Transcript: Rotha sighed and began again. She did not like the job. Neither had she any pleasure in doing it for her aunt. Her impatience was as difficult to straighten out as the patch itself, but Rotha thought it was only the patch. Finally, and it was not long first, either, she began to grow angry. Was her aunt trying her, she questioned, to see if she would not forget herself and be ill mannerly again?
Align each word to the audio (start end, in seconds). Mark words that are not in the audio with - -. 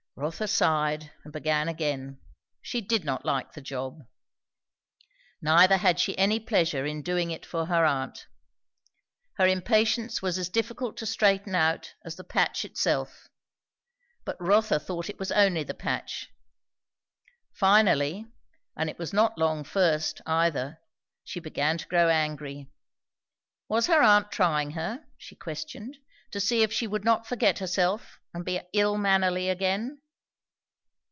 Rotha 0.17 0.47
sighed 0.47 1.09
and 1.23 1.31
began 1.33 1.67
again. 1.69 2.19
She 2.61 2.79
did 2.81 3.03
not 3.05 3.23
like 3.25 3.53
the 3.53 3.61
job. 3.61 4.05
Neither 5.41 5.77
had 5.77 5.99
she 6.01 6.15
any 6.17 6.37
pleasure 6.39 6.85
in 6.85 7.01
doing 7.01 7.31
it 7.31 7.43
for 7.45 7.65
her 7.67 7.85
aunt. 7.85 8.27
Her 9.39 9.47
impatience 9.47 10.21
was 10.21 10.37
as 10.37 10.47
difficult 10.49 10.95
to 10.97 11.05
straighten 11.07 11.55
out 11.55 11.95
as 12.05 12.17
the 12.17 12.23
patch 12.25 12.65
itself, 12.65 13.29
but 14.25 14.39
Rotha 14.39 14.79
thought 14.79 15.09
it 15.09 15.17
was 15.17 15.31
only 15.31 15.63
the 15.63 15.73
patch. 15.73 16.27
Finally, 17.53 18.27
and 18.75 18.89
it 18.91 18.99
was 18.99 19.13
not 19.13 19.37
long 19.39 19.63
first, 19.63 20.21
either, 20.27 20.81
she 21.23 21.39
began 21.39 21.77
to 21.79 21.87
grow 21.87 22.09
angry. 22.09 22.69
Was 23.69 23.87
her 23.87 24.03
aunt 24.03 24.29
trying 24.31 24.71
her, 24.71 25.03
she 25.17 25.35
questioned, 25.35 25.97
to 26.31 26.39
see 26.39 26.61
if 26.61 26.71
she 26.71 26.85
would 26.85 27.03
not 27.03 27.25
forget 27.25 27.57
herself 27.59 28.19
and 28.35 28.45
be 28.45 28.61
ill 28.73 28.97
mannerly 28.99 29.49
again? 29.49 29.97